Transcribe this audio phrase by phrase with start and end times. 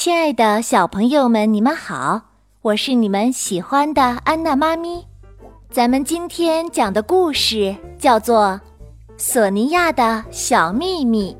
[0.00, 2.22] 亲爱的小朋友们，你们好，
[2.62, 5.04] 我是你们喜欢的安娜妈咪。
[5.70, 8.58] 咱们今天讲的故事叫做
[9.18, 11.36] 《索尼娅的小秘密》。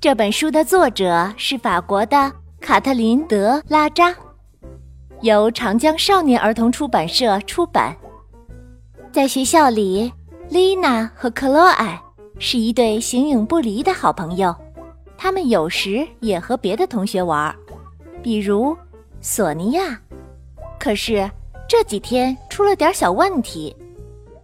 [0.00, 4.14] 这本书的作者是法国的卡特琳·德·拉扎，
[5.20, 7.94] 由长江少年儿童出版社出版。
[9.12, 10.10] 在学校里，
[10.48, 12.02] 丽娜和克洛埃
[12.38, 14.56] 是一对形影不离的好朋友。
[15.22, 17.54] 他们有时也和别的同学玩，
[18.24, 18.76] 比如
[19.20, 19.96] 索尼娅。
[20.80, 21.30] 可是
[21.68, 23.72] 这几天出了点小问题，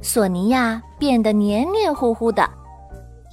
[0.00, 2.48] 索尼娅变得黏黏糊糊的。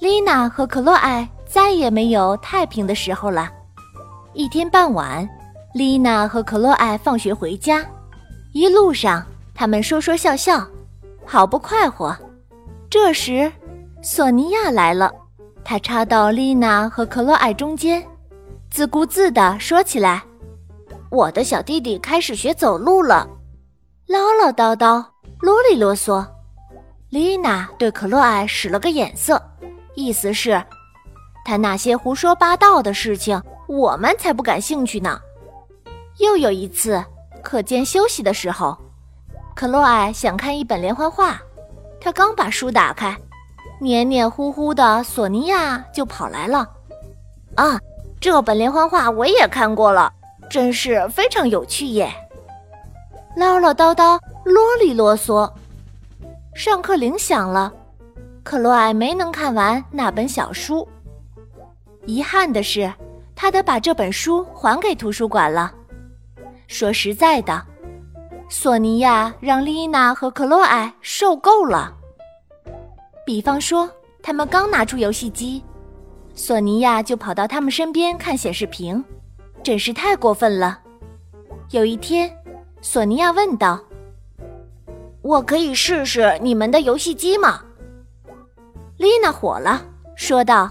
[0.00, 3.48] 丽娜和克洛埃再也没有太平的时候了。
[4.32, 5.24] 一天傍晚，
[5.72, 7.86] 丽娜和克洛埃放学回家，
[8.54, 9.24] 一路上
[9.54, 10.66] 他们说说笑笑，
[11.24, 12.12] 好不快活。
[12.90, 13.52] 这时，
[14.02, 15.12] 索尼娅来了。
[15.68, 18.00] 他插到丽娜和克洛埃中间，
[18.70, 20.22] 自顾自地说起来
[21.10, 23.28] ：“我的小弟弟开始学走路了，
[24.06, 25.04] 唠唠叨叨，
[25.40, 26.24] 啰里啰嗦。”
[27.10, 29.42] 丽娜对克洛埃使了个眼色，
[29.96, 30.62] 意思是，
[31.44, 35.20] 他那些胡说八道的事情，我们才不感兴趣呢。
[36.18, 37.04] 又有一次，
[37.42, 38.78] 课间休息的时候，
[39.56, 41.40] 克洛埃想看一本连环画，
[42.00, 43.18] 他刚把书打开。
[43.78, 46.66] 黏黏糊糊的索尼娅就跑来了，
[47.56, 47.78] 啊，
[48.18, 50.10] 这本连环画我也看过了，
[50.48, 52.10] 真是非常有趣耶！
[53.36, 55.50] 唠唠叨叨，啰里啰嗦。
[56.54, 57.70] 上课铃响了，
[58.42, 60.88] 克洛埃没能看完那本小书。
[62.06, 62.90] 遗憾的是，
[63.34, 65.70] 他得把这本书还给图书馆了。
[66.66, 67.62] 说实在的，
[68.48, 71.92] 索尼娅让丽娜和克洛埃受够了。
[73.26, 73.90] 比方说，
[74.22, 75.60] 他们刚拿出游戏机，
[76.32, 79.04] 索尼娅就跑到他们身边看显示屏，
[79.64, 80.78] 真是太过分了。
[81.70, 82.32] 有一天，
[82.80, 83.82] 索尼娅问道
[85.22, 87.60] ：“我可以试试你们的游戏机吗？”
[88.96, 89.82] 丽娜火了，
[90.14, 90.70] 说道：“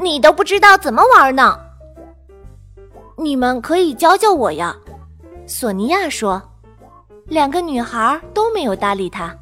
[0.00, 1.56] 你都不知道怎么玩呢！
[3.16, 4.76] 你们可以教教我呀。”
[5.46, 6.42] 索尼娅说。
[7.26, 9.34] 两个女孩都没有搭理她。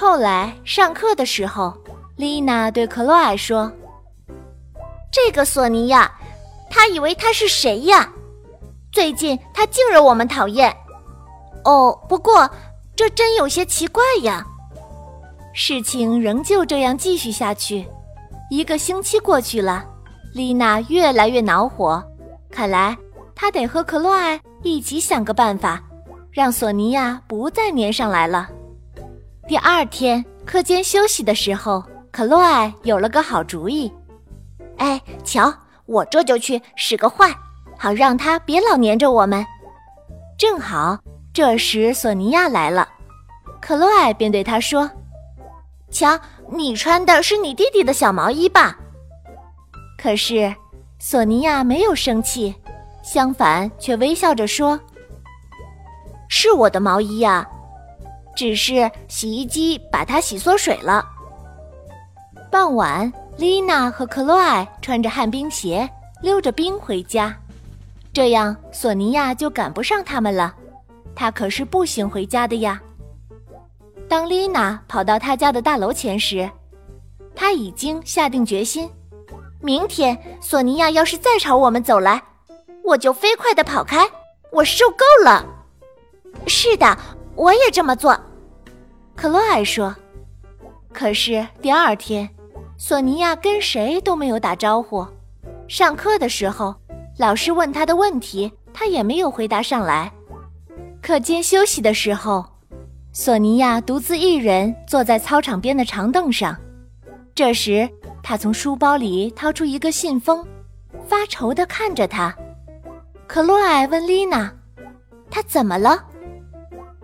[0.00, 1.74] 后来上课的时候，
[2.16, 3.70] 丽娜对克洛埃说
[5.12, 6.10] ：“这个索尼娅，
[6.70, 8.10] 她以为她是谁呀？
[8.90, 10.74] 最近她竟惹我们讨厌。
[11.66, 12.50] 哦，不过
[12.96, 14.42] 这真有些奇怪呀。”
[15.52, 17.86] 事情仍旧这样继续下去。
[18.50, 19.84] 一个星期过去了，
[20.32, 22.02] 丽娜越来越恼火。
[22.50, 22.96] 看来
[23.34, 25.82] 她得和克洛埃一起想个办法，
[26.30, 28.48] 让索尼娅不再粘上来了。
[29.50, 33.92] 第二天课间休息的时候，克洛艾有了个好主意。
[34.76, 35.52] 哎，瞧，
[35.86, 37.34] 我这就去使个坏，
[37.76, 39.44] 好让他别老黏着我们。
[40.38, 40.96] 正好
[41.34, 42.88] 这时索尼娅来了，
[43.60, 44.88] 克洛艾便对他说
[45.90, 46.16] ：“瞧，
[46.52, 48.78] 你穿的是你弟弟的小毛衣吧？”
[49.98, 50.54] 可是
[51.00, 52.54] 索尼娅没有生气，
[53.02, 54.78] 相反却微笑着说
[56.30, 57.44] ：“是我的毛衣呀。”
[58.40, 61.06] 只是洗衣机把它洗缩水了。
[62.50, 65.86] 傍晚，丽娜和克洛埃穿着旱冰鞋
[66.22, 67.36] 溜着冰回家，
[68.14, 70.54] 这样索尼娅就赶不上他们了。
[71.14, 72.80] 她可是步行回家的呀。
[74.08, 76.50] 当丽娜跑到她家的大楼前时，
[77.36, 78.90] 她已经下定决心：
[79.60, 82.22] 明天索尼娅要是再朝我们走来，
[82.84, 83.98] 我就飞快地跑开。
[84.50, 85.44] 我受够了。
[86.46, 86.96] 是的。
[87.36, 88.18] 我也这么做，
[89.20, 89.94] 克洛埃说。
[90.94, 92.26] 可是第二天，
[92.78, 95.06] 索尼娅跟谁都没有打招呼。
[95.68, 96.74] 上课的时候，
[97.18, 100.10] 老师问她的问题，她也没有回答上来。
[101.02, 102.42] 课间休息的时候，
[103.12, 106.56] 索尼娅独自一人坐在操场边的长凳上。
[107.34, 107.86] 这时，
[108.22, 110.42] 她从书包里掏出一个信封，
[111.06, 112.34] 发愁地看着他。
[113.26, 114.50] 克洛埃问丽娜
[115.30, 116.06] ：“他怎么了？”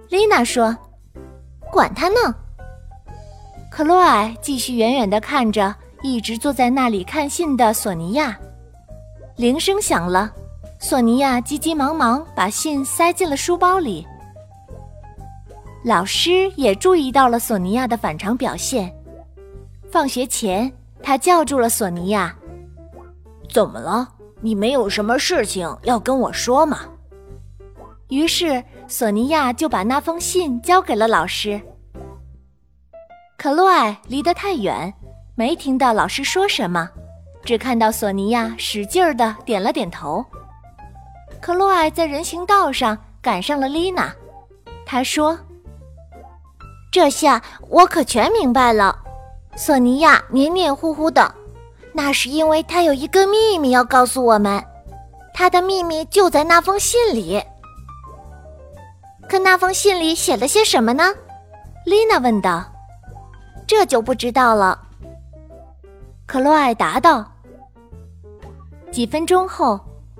[0.09, 0.75] 丽娜说
[1.77, 2.35] ：“管他呢。”
[3.71, 8.35] 克洛埃继续远远地看着一直坐在那里看信的索尼娅。
[9.37, 10.33] 铃声响了，
[10.79, 14.07] 索尼娅急急忙忙把信塞进了书包里。
[15.85, 18.91] 老师也注意到了索尼娅的反常表现。
[19.91, 22.35] 放学前，他叫住了索尼娅
[23.53, 24.09] ：“怎么了？
[24.41, 26.81] 你没有什么事情要跟我说吗？”
[28.09, 28.65] 于是。
[28.89, 31.61] 索尼娅就把那封信交给了老师。
[33.37, 34.93] 可洛艾离得太远，
[35.35, 36.89] 没听到老师说什么，
[37.45, 40.25] 只看到索尼娅使劲儿的点了点头。
[41.41, 44.13] 克洛艾在人行道上赶上了丽娜，
[44.87, 45.39] 她说
[46.91, 48.97] ：“这下我可全明白了。
[49.57, 51.35] 索尼娅黏黏糊糊的，
[51.93, 54.63] 那是因为她有一个秘密要告诉我们。
[55.35, 57.43] 她的秘密就在那封信里。
[59.29, 61.05] 可那封信里写了些什么呢？”
[61.85, 62.65] 丽娜问道。
[63.67, 64.79] “这就不知道了。”
[66.27, 67.25] 克洛艾答道。
[68.91, 69.79] 几分钟后。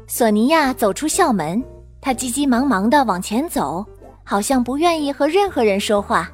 [0.09, 1.61] 索尼娅走出校门，
[2.01, 3.85] 她急急忙忙的往前走，
[4.23, 6.31] 好像不愿意和任何人说话。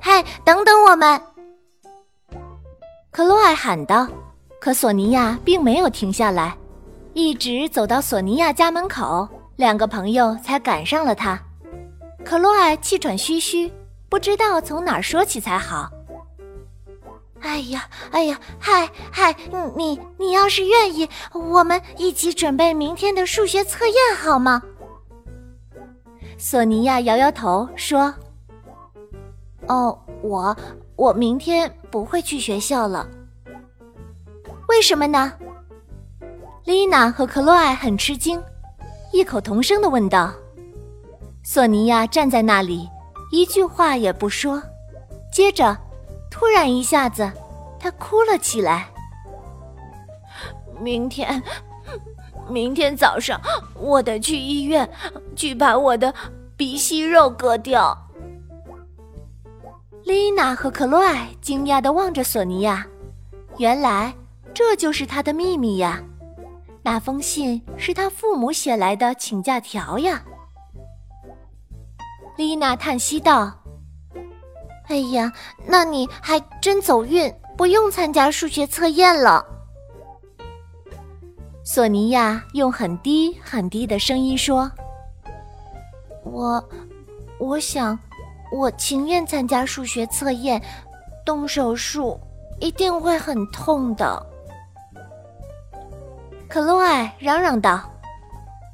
[0.00, 1.20] 嗨，等等我们！
[3.10, 4.08] 克洛艾喊道。
[4.58, 6.56] 可索尼娅并没有停下来，
[7.12, 9.28] 一直走到索尼娅家门口，
[9.58, 11.36] 两个朋友才赶上了他。
[12.24, 13.68] 克洛艾气喘吁吁，
[14.08, 15.90] 不知道从哪儿说起才好。
[17.40, 19.34] 哎呀，哎呀，嗨嗨，
[19.74, 24.62] 你你要是愿意，我们一起准备明天的数学测验好吗？
[26.38, 28.14] 索尼娅摇摇头说
[29.66, 30.56] ：“哦，我
[30.94, 33.08] 我明天不会去学校了。
[34.68, 35.32] 为什么呢？”
[36.64, 38.40] 丽娜和克洛艾很吃惊，
[39.12, 40.32] 异口同声的问道。
[41.42, 42.88] 索尼娅站在那里，
[43.30, 44.62] 一句话也不说，
[45.32, 45.76] 接着。
[46.30, 47.28] 突然一下子，
[47.80, 48.88] 她哭了起来。
[50.78, 51.42] 明天，
[52.48, 53.40] 明天早上
[53.74, 54.88] 我得去医院，
[55.34, 56.14] 去把我的
[56.56, 57.96] 鼻息肉割掉。
[60.04, 62.86] 丽娜和克洛艾惊讶的望着索尼娅，
[63.56, 64.14] 原来
[64.54, 66.00] 这就是她的秘密呀！
[66.90, 70.24] 那封信是他父母写来的请假条呀。
[72.38, 73.52] 丽娜叹息道。
[74.86, 75.30] 哎呀，
[75.66, 79.44] 那你还真走运，不用参加数学测验了。
[81.62, 84.72] 索尼娅用很低很低的声音说
[86.24, 86.66] ：“我，
[87.38, 87.98] 我想，
[88.50, 90.62] 我情愿参加数学测验，
[91.22, 92.18] 动手术
[92.60, 94.26] 一定会很痛的。”
[96.48, 97.80] 克洛艾嚷嚷道：“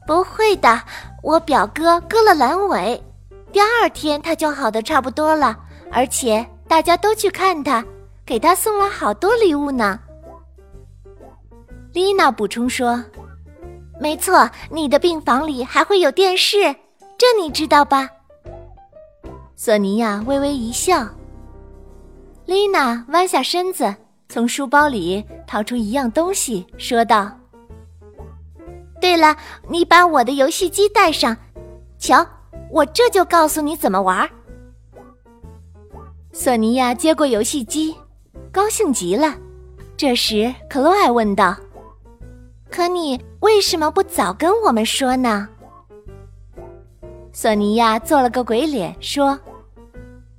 [0.07, 0.81] 不会的，
[1.23, 3.03] 我表哥割了阑尾，
[3.53, 5.59] 第二天他就好的差不多了。”
[5.93, 7.85] 而且大家都去看他，
[8.27, 9.99] 给他送了好多礼物呢。
[11.93, 13.03] 丽娜补充说
[14.01, 16.75] ：“没错，你的病房里还会有电视，
[17.17, 18.09] 这你知道吧？”
[19.55, 21.07] 索尼娅微微一笑。
[22.45, 23.95] 丽娜弯下身子，
[24.29, 27.31] 从书包里掏出一样东西，说道
[29.05, 29.37] ：“对了，
[29.69, 31.37] 你把我的游戏机带上，
[31.99, 32.27] 瞧，
[32.71, 34.27] 我这就告诉你怎么玩。”
[36.33, 37.95] 索尼娅接过游戏机，
[38.51, 39.35] 高兴极了。
[39.95, 41.55] 这时，克洛艾问道
[42.73, 45.47] ：“可你为什么不早跟我们说呢？”
[47.31, 49.39] 索尼娅做了个鬼脸，说：“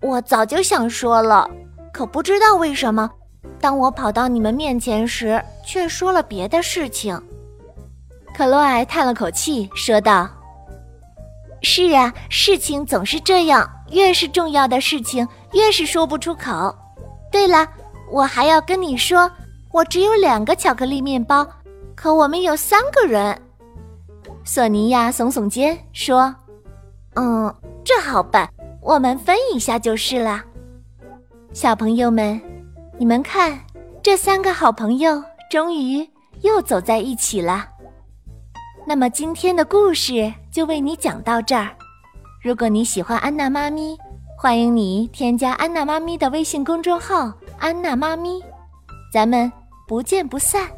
[0.02, 1.48] 我早就想说了，
[1.94, 3.12] 可不知道为什么，
[3.62, 7.22] 当我跑到你们面前时，却说了别的事情。”
[8.36, 10.30] 克洛艾叹了口气，说道
[11.64, 16.76] ：“是啊，事情总是这样，越是重要的事情。”越是说不出口。
[17.32, 17.66] 对了，
[18.12, 19.32] 我还要跟你说，
[19.72, 21.48] 我只有两个巧克力面包，
[21.96, 23.42] 可我们有三个人。
[24.44, 26.36] 索尼娅耸耸肩说
[27.16, 27.56] ：“嗯，
[27.86, 28.50] 这好办，
[28.82, 30.44] 我们分一下就是了。”
[31.54, 32.40] 小朋友们，
[32.98, 33.58] 你们看，
[34.04, 36.06] 这三个好朋友终于
[36.42, 37.70] 又走在一起了。
[38.88, 41.70] 那么今天的故事就为你讲到这儿。
[42.42, 43.98] 如果你喜欢安娜妈咪。
[44.38, 48.44] 欢迎你添加安娜妈咪的微信公众号“安娜妈咪”，
[49.12, 49.52] 咱们
[49.88, 50.70] 不见不散。